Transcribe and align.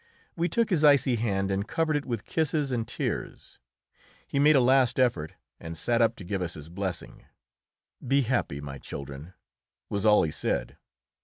We 0.35 0.49
took 0.49 0.71
his 0.71 0.83
icy 0.83 1.15
hand 1.17 1.51
and 1.51 1.67
covered 1.67 1.95
it 1.95 2.05
with 2.07 2.25
kisses 2.25 2.71
and 2.71 2.87
tears. 2.87 3.59
He 4.25 4.39
made 4.39 4.55
a 4.55 4.59
last 4.59 4.99
effort 4.99 5.33
and 5.59 5.77
sat 5.77 6.01
up 6.01 6.15
to 6.15 6.23
give 6.23 6.41
us 6.41 6.55
his 6.55 6.69
blessing. 6.69 7.25
"Be 8.07 8.21
happy, 8.21 8.61
my 8.61 8.79
children," 8.79 9.35
was 9.91 10.03
all 10.03 10.23
he 10.23 10.31
said. 10.31 10.75